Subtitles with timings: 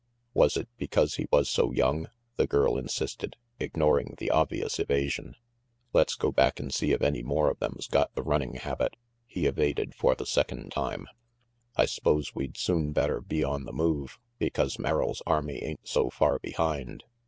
[0.33, 5.35] "Was it because he was so young?" the girl insisted, ignoring the obvious evasion.
[5.93, 8.95] "Let's go back and see if any more of them's got the running habit,"
[9.27, 11.05] he evaded for the second time.
[11.75, 16.39] "I s'pose we'd soon better be on the move, because Merrill's army ain't so far
[16.39, 17.03] behind."